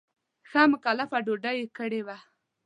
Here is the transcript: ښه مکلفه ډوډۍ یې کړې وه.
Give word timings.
ښه 0.49 0.61
مکلفه 0.71 1.17
ډوډۍ 1.25 1.55
یې 1.61 1.67
کړې 1.77 2.01
وه. 2.07 2.17